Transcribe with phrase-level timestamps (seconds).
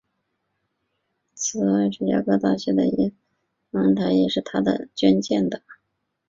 [1.35, 3.11] 此外芝加哥大学的耶基斯
[3.71, 4.59] 天文台也是他
[4.95, 5.61] 捐建的。